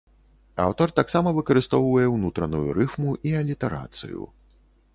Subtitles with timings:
[0.63, 4.21] Аўтар таксама выкарыстоўвае ўнутраную рыфму і алітэрацыю.